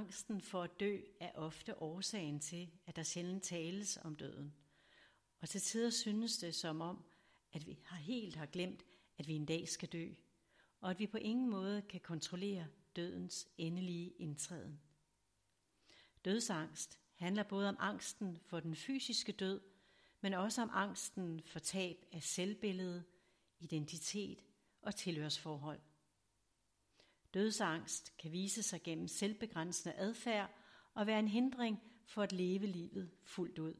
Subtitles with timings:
[0.00, 4.54] angsten for at dø er ofte årsagen til, at der sjældent tales om døden.
[5.40, 7.04] Og til tider synes det som om,
[7.52, 8.84] at vi har helt har glemt,
[9.18, 10.08] at vi en dag skal dø,
[10.80, 12.66] og at vi på ingen måde kan kontrollere
[12.96, 14.80] dødens endelige indtræden.
[16.24, 19.60] Dødsangst handler både om angsten for den fysiske død,
[20.20, 23.04] men også om angsten for tab af selvbillede,
[23.58, 24.44] identitet
[24.82, 25.80] og tilhørsforhold.
[27.34, 30.50] Dødsangst kan vise sig gennem selvbegrænsende adfærd
[30.94, 33.74] og være en hindring for at leve livet fuldt ud.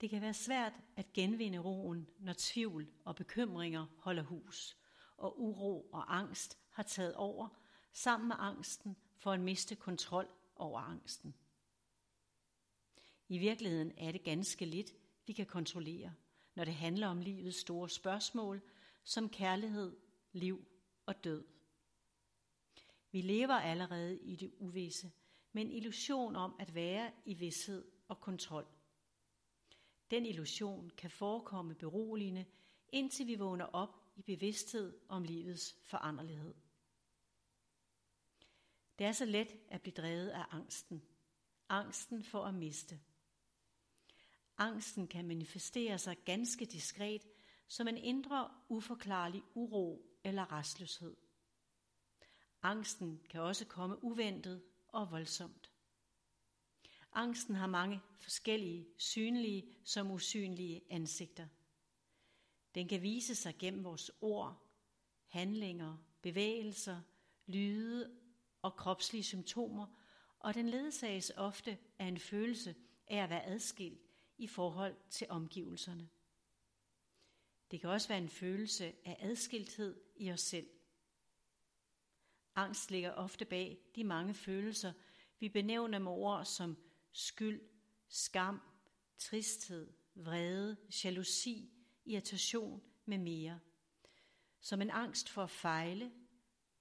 [0.00, 4.76] Det kan være svært at genvinde roen, når tvivl og bekymringer holder hus,
[5.16, 7.48] og uro og angst har taget over,
[7.92, 11.34] sammen med angsten for at miste kontrol over angsten.
[13.28, 14.92] I virkeligheden er det ganske lidt,
[15.26, 16.14] vi kan kontrollere,
[16.54, 18.62] når det handler om livets store spørgsmål,
[19.04, 19.96] som kærlighed,
[20.32, 20.69] liv
[21.10, 21.44] og død.
[23.12, 25.12] Vi lever allerede i det uvisse,
[25.52, 28.66] med en illusion om at være i vidshed og kontrol.
[30.10, 32.46] Den illusion kan forekomme beroligende,
[32.88, 36.54] indtil vi vågner op i bevidsthed om livets foranderlighed.
[38.98, 41.02] Det er så let at blive drevet af angsten.
[41.68, 43.00] Angsten for at miste.
[44.56, 47.26] Angsten kan manifestere sig ganske diskret
[47.70, 51.16] som en indre uforklarlig uro eller restløshed.
[52.62, 55.72] Angsten kan også komme uventet og voldsomt.
[57.12, 61.46] Angsten har mange forskellige, synlige som usynlige ansigter.
[62.74, 64.70] Den kan vise sig gennem vores ord,
[65.26, 67.00] handlinger, bevægelser,
[67.46, 68.16] lyde
[68.62, 69.86] og kropslige symptomer,
[70.38, 72.74] og den ledsages ofte af en følelse
[73.06, 74.02] af at være adskilt
[74.38, 76.08] i forhold til omgivelserne.
[77.70, 80.68] Det kan også være en følelse af adskilthed i os selv.
[82.54, 84.92] Angst ligger ofte bag de mange følelser,
[85.38, 86.76] vi benævner med ord som
[87.12, 87.60] skyld,
[88.08, 88.60] skam,
[89.18, 91.70] tristhed, vrede, jalousi,
[92.04, 93.60] irritation med mere.
[94.60, 96.12] Som en angst for at fejle,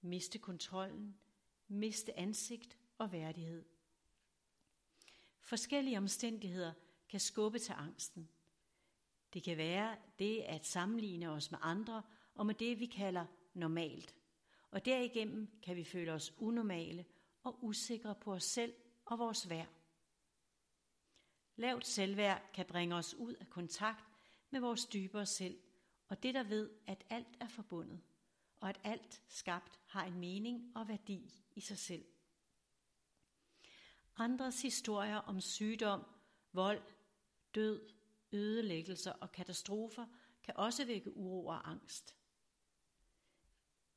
[0.01, 1.17] miste kontrollen,
[1.67, 3.65] miste ansigt og værdighed.
[5.39, 6.73] Forskellige omstændigheder
[7.09, 8.29] kan skubbe til angsten.
[9.33, 12.03] Det kan være det at sammenligne os med andre
[12.35, 14.15] og med det, vi kalder normalt.
[14.71, 17.05] Og derigennem kan vi føle os unormale
[17.43, 18.73] og usikre på os selv
[19.05, 19.67] og vores værd.
[21.55, 24.05] Lavt selvværd kan bringe os ud af kontakt
[24.49, 25.59] med vores dybere selv,
[26.07, 28.01] og det der ved, at alt er forbundet,
[28.59, 32.05] og at alt skabt har en mening og værdi i sig selv.
[34.15, 36.03] Andres historier om sygdom,
[36.53, 36.81] vold,
[37.55, 37.98] død,
[38.31, 40.05] ødelæggelser og katastrofer
[40.43, 42.15] kan også vække uro og angst.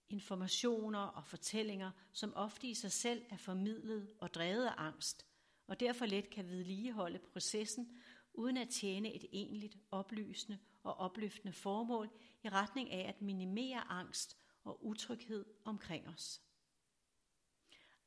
[0.09, 5.27] Informationer og fortællinger, som ofte i sig selv er formidlet og drevet af angst,
[5.67, 8.03] og derfor let kan vedligeholde processen
[8.35, 12.11] uden at tjene et egentligt oplysende og opløftende formål
[12.45, 16.43] i retning af at minimere angst og utryghed omkring os.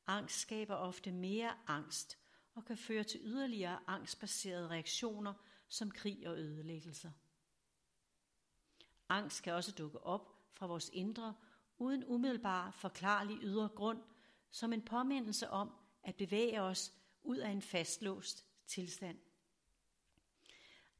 [0.06, 2.18] Angst skaber ofte mere angst
[2.54, 5.34] og kan føre til yderligere angstbaserede reaktioner
[5.68, 7.10] som krig og ødelæggelser.
[9.08, 11.34] Angst kan også dukke op fra vores indre
[11.78, 14.02] uden umiddelbar forklarlig ydre grund
[14.50, 15.70] som en påmindelse om
[16.02, 19.18] at bevæge os ud af en fastlåst tilstand.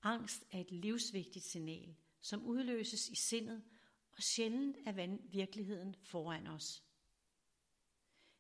[0.03, 3.65] Angst er et livsvigtigt signal, som udløses i sindet
[4.17, 6.83] og sjældent er virkeligheden foran os.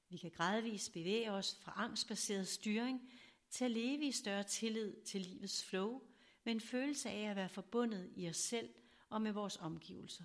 [0.08, 3.12] Vi kan gradvist bevæge os fra angstbaseret styring
[3.50, 6.02] til at leve i større tillid til livets flow,
[6.46, 8.74] med en følelse af at være forbundet i os selv
[9.08, 10.24] og med vores omgivelser.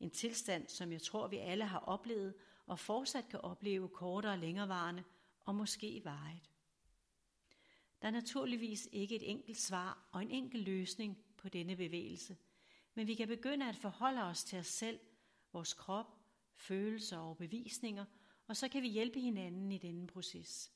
[0.00, 2.34] En tilstand, som jeg tror, vi alle har oplevet
[2.66, 5.04] og fortsat kan opleve kortere og længerevarende
[5.40, 6.50] og måske varigt.
[8.02, 12.36] Der er naturligvis ikke et enkelt svar og en enkel løsning på denne bevægelse,
[12.94, 15.00] men vi kan begynde at forholde os til os selv,
[15.52, 16.18] vores krop,
[16.54, 18.04] følelser og bevisninger,
[18.46, 20.72] og så kan vi hjælpe hinanden i denne proces.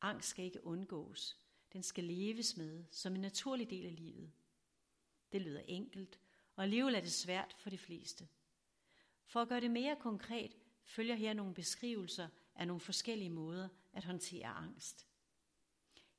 [0.00, 1.40] Angst skal ikke undgås.
[1.72, 4.32] Den skal leves med som en naturlig del af livet.
[5.32, 6.20] Det lyder enkelt,
[6.56, 8.28] og alligevel er det svært for de fleste.
[9.24, 14.04] For at gøre det mere konkret, følger her nogle beskrivelser af nogle forskellige måder at
[14.04, 15.06] håndtere angst.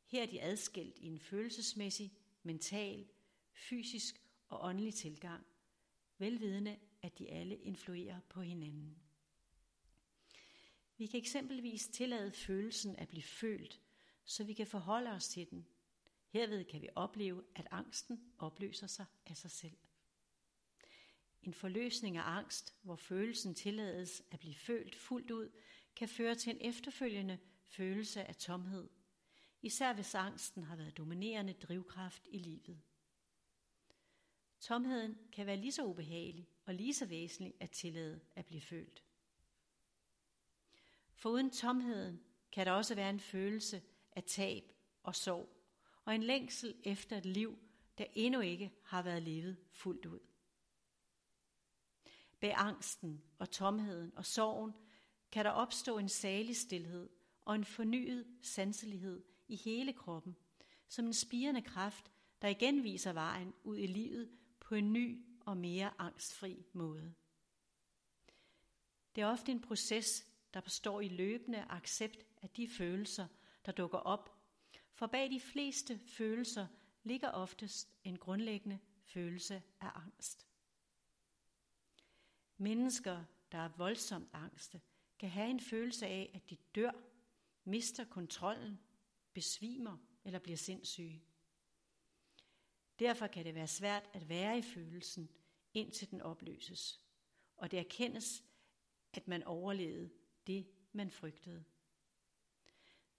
[0.05, 2.13] Her er de adskilt i en følelsesmæssig,
[2.43, 3.07] mental,
[3.53, 5.45] fysisk og åndelig tilgang,
[6.17, 8.97] velvidende at de alle influerer på hinanden.
[10.97, 13.80] Vi kan eksempelvis tillade følelsen at blive følt,
[14.31, 15.67] så vi kan forholde os til den.
[16.27, 19.77] Herved kan vi opleve, at angsten opløser sig af sig selv.
[21.41, 25.49] En forløsning af angst, hvor følelsen tillades at blive følt fuldt ud,
[25.95, 28.89] kan føre til en efterfølgende følelse af tomhed,
[29.61, 32.81] især hvis angsten har været dominerende drivkraft i livet.
[34.59, 39.03] Tomheden kan være lige så ubehagelig og lige så væsentlig at tillade at blive følt.
[41.13, 43.81] Foruden tomheden kan der også være en følelse
[44.11, 44.63] af tab
[45.03, 45.49] og sorg,
[46.05, 47.57] og en længsel efter et liv,
[47.97, 50.19] der endnu ikke har været levet fuldt ud.
[52.39, 54.73] Bag angsten og tomheden og sorgen
[55.31, 57.09] kan der opstå en salig stillhed
[57.45, 60.35] og en fornyet sanselighed i hele kroppen,
[60.87, 62.11] som en spirende kraft,
[62.41, 67.13] der igen viser vejen ud i livet på en ny og mere angstfri måde.
[69.15, 73.27] Det er ofte en proces, der består i løbende accept af de følelser,
[73.65, 74.37] der dukker op,
[74.93, 76.67] for bag de fleste følelser
[77.03, 80.47] ligger oftest en grundlæggende følelse af angst.
[82.57, 84.81] Mennesker, der er voldsomt angste,
[85.19, 86.91] kan have en følelse af, at de dør,
[87.63, 88.79] mister kontrollen,
[89.33, 91.23] besvimer eller bliver sindssyge.
[92.99, 95.29] Derfor kan det være svært at være i følelsen,
[95.73, 97.01] indtil den opløses,
[97.57, 98.43] og det erkendes,
[99.13, 100.09] at man overlevede
[100.47, 101.63] det, man frygtede.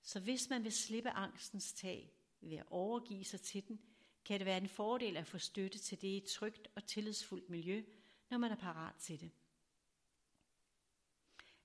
[0.02, 3.80] Så hvis man vil slippe angstens tag ved at overgive sig til den,
[4.24, 7.50] kan det være en fordel at få støtte til det i et trygt og tillidsfuldt
[7.50, 7.84] miljø,
[8.30, 9.30] når man er parat til det.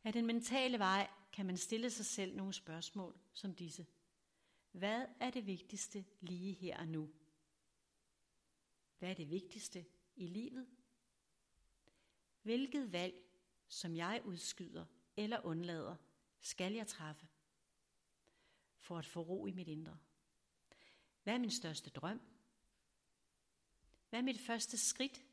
[0.04, 3.86] Af den mentale vej kan man stille sig selv nogle spørgsmål som disse.
[4.72, 7.10] Hvad er det vigtigste lige her og nu?
[9.00, 9.86] Hvad er det vigtigste
[10.16, 10.68] i livet?
[12.42, 13.24] Hvilket valg,
[13.68, 14.86] som jeg udskyder
[15.18, 15.96] eller undlader,
[16.40, 17.28] skal jeg træffe
[18.88, 19.98] for at få ro i mit indre?
[21.24, 22.22] Hvad er min største drøm?
[24.10, 25.24] Hvad er mit første skridt,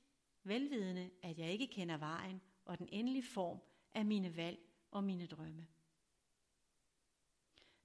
[0.42, 3.58] velvidende, at jeg ikke kender vejen og den endelige form
[3.94, 4.58] af mine valg
[4.90, 5.66] og mine drømme?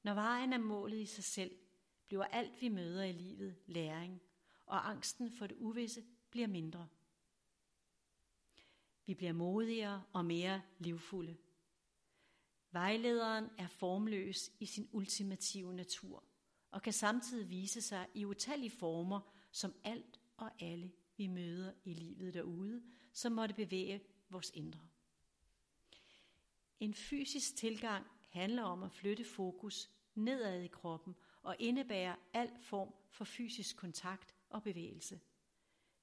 [0.04, 1.60] Når vejen er målet i sig selv,
[2.08, 4.22] bliver alt vi møder i livet læring,
[4.66, 6.88] og angsten for det uvisse bliver mindre.
[9.06, 11.38] Vi bliver modigere og mere livfulde.
[12.72, 16.24] Vejlederen er formløs i sin ultimative natur
[16.72, 19.20] og kan samtidig vise sig i utallige former
[19.52, 22.84] som alt og alle vi møder i livet derude,
[23.14, 24.88] som måtte bevæge vores indre.
[26.80, 32.94] En fysisk tilgang handler om at flytte fokus nedad i kroppen og indebærer al form
[33.10, 35.20] for fysisk kontakt og bevægelse.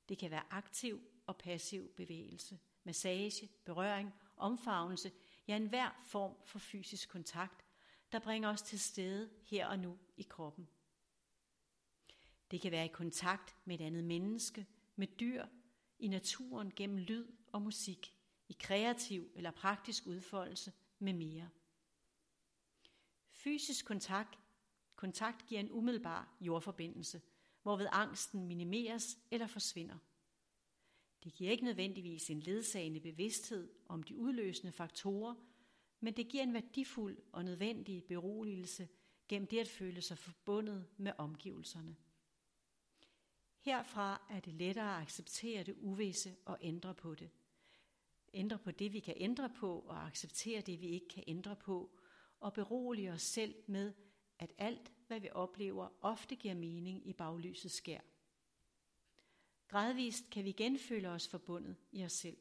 [0.08, 5.12] Det kan være aktiv og passiv bevægelse, massage, berøring, omfavnelse,
[5.48, 7.64] ja enhver form for fysisk kontakt,
[8.12, 10.69] der bringer os til stede her og nu i kroppen.
[12.50, 14.66] Det kan være i kontakt med et andet menneske,
[14.96, 15.46] med dyr,
[15.98, 18.14] i naturen gennem lyd og musik,
[18.48, 21.50] i kreativ eller praktisk udfoldelse med mere.
[23.31, 24.38] Fysisk kontakt,
[24.96, 27.22] kontakt giver en umiddelbar jordforbindelse,
[27.62, 29.98] hvorved angsten minimeres eller forsvinder.
[31.26, 35.34] Det giver ikke nødvendigvis en ledsagende bevidsthed om de udløsende faktorer,
[36.00, 38.88] men det giver en værdifuld og nødvendig beroligelse
[39.28, 41.96] gennem det at føle sig forbundet med omgivelserne.
[43.58, 47.31] Herfra er det lettere at acceptere det uvisse og ændre på det.
[48.34, 51.90] Ændre på det, vi kan ændre på, og acceptere det, vi ikke kan ændre på,
[52.40, 53.93] og berolige os selv med,
[54.39, 58.00] at alt, hvad vi oplever, ofte giver mening i baglysets skær.
[59.69, 62.37] Gradvist kan vi genføle os forbundet i os selv.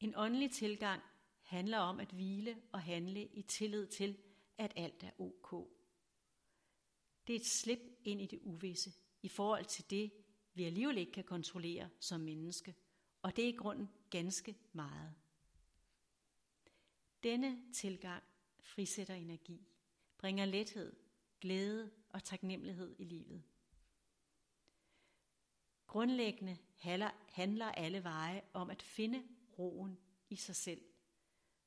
[0.00, 1.02] En åndelig tilgang
[1.42, 4.18] handler om at hvile og handle i tillid til,
[4.58, 5.68] at alt er ok.
[7.26, 10.12] Det er et slip ind i det uvisse i forhold til det,
[10.54, 12.74] vi alligevel ikke kan kontrollere som menneske,
[13.22, 15.14] og det er i grunden ganske meget.
[17.22, 18.22] Denne tilgang
[18.60, 19.66] frisætter energi,
[20.18, 20.96] bringer lethed,
[21.40, 23.42] glæde og taknemmelighed i livet.
[25.90, 26.58] Grundlæggende
[27.28, 29.22] handler alle veje om at finde
[29.58, 30.80] roen i sig selv,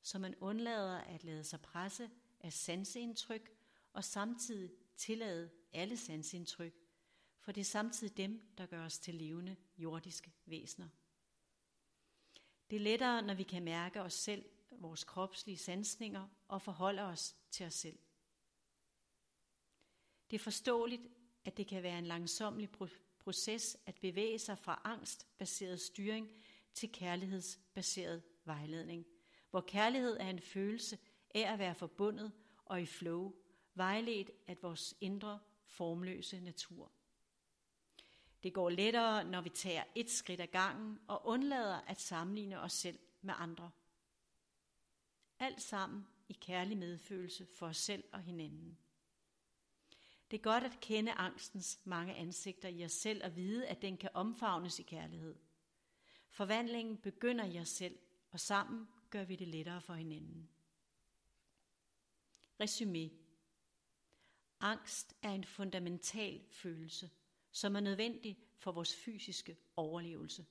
[0.02, 3.56] så man undlader at lade sig presse af sanseindtryk
[3.92, 6.74] og samtidig tillade alle sanseindtryk,
[7.40, 10.88] for det er samtidig dem, der gør os til levende jordiske væsener.
[12.70, 17.36] Det er lettere, når vi kan mærke os selv, vores kropslige sansninger og forholde os
[17.50, 17.98] til os selv.
[20.30, 21.02] Det er forståeligt,
[21.44, 22.70] at det kan være en langsomlig
[23.24, 26.30] proces at bevæge sig fra angstbaseret styring
[26.74, 29.06] til kærlighedsbaseret vejledning,
[29.50, 30.98] hvor kærlighed er en følelse
[31.34, 32.32] af at være forbundet
[32.64, 33.34] og i flow,
[33.74, 36.92] vejledt af vores indre formløse natur.
[38.42, 42.72] Det går lettere, når vi tager et skridt ad gangen og undlader at sammenligne os
[42.72, 43.70] selv med andre.
[45.38, 48.78] Alt sammen i kærlig medfølelse for os selv og hinanden.
[50.34, 53.96] Det er godt at kende angstens mange ansigter i os selv og vide, at den
[53.96, 55.36] kan omfavnes i kærlighed.
[56.30, 57.98] Forvandlingen begynder i os selv,
[58.30, 60.48] og sammen gør vi det lettere for hinanden.
[62.62, 63.10] Resumé.
[64.60, 67.10] Angst er en fundamental følelse,
[67.50, 70.46] som er nødvendig for vores fysiske overlevelse.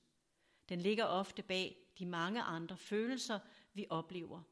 [0.68, 3.38] Den ligger ofte bag de mange andre følelser,
[3.74, 4.42] vi oplever.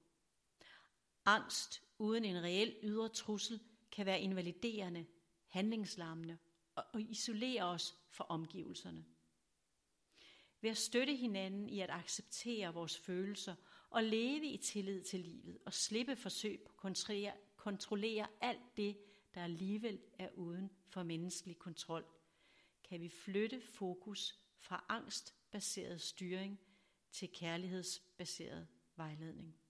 [1.24, 3.60] Angst uden en reel ydre trussel
[3.92, 5.06] kan være invaliderende,
[5.52, 6.38] handlingslammende
[6.74, 9.04] og isolere os fra omgivelserne.
[10.60, 13.54] Ved at støtte hinanden i at acceptere vores følelser
[13.90, 18.98] og leve i tillid til livet og slippe forsøg på at kontrollere, kontrollere alt det,
[19.34, 22.04] der alligevel er uden for menneskelig kontrol,
[22.84, 26.60] kan vi flytte fokus fra angstbaseret styring
[27.10, 29.61] til kærlighedsbaseret vejledning.